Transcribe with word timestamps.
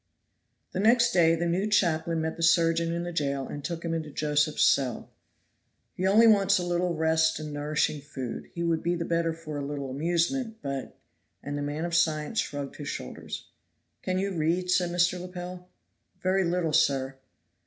The 0.71 0.79
next 0.79 1.11
day 1.11 1.35
the 1.35 1.45
new 1.45 1.67
chaplain 1.69 2.21
met 2.21 2.35
the 2.35 2.41
surgeon 2.41 2.91
in 2.91 3.03
the 3.03 3.11
jail 3.11 3.47
and 3.47 3.63
took 3.63 3.85
him 3.85 3.93
into 3.93 4.09
Josephs' 4.09 4.65
cell. 4.65 5.11
"He 5.93 6.07
only 6.07 6.25
wants 6.25 6.57
a 6.57 6.63
little 6.63 6.95
rest 6.95 7.39
and 7.39 7.53
nourishing 7.53 8.01
food; 8.01 8.49
he 8.51 8.63
would 8.63 8.81
be 8.81 8.95
the 8.95 9.05
better 9.05 9.31
for 9.31 9.59
a 9.59 9.63
little 9.63 9.91
amusement, 9.91 10.57
but" 10.63 10.97
and 11.43 11.55
the 11.55 11.61
man 11.61 11.85
of 11.85 11.93
science 11.93 12.39
shrugged 12.39 12.77
his 12.77 12.87
shoulders. 12.89 13.49
"Can 14.01 14.17
you 14.17 14.31
read?" 14.31 14.71
said 14.71 14.89
Mr. 14.89 15.21
Lepel. 15.21 15.69
"Very 16.23 16.45
little, 16.45 16.73
sir." 16.73 17.17